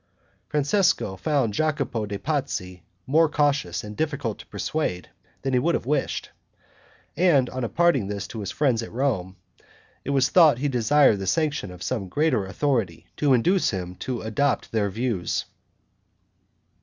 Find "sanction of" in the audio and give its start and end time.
11.27-11.83